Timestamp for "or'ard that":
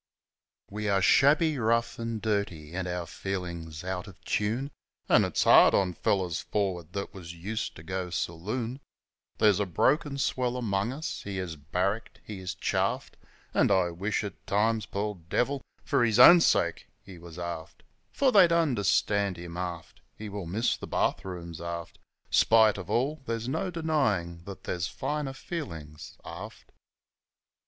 6.55-7.13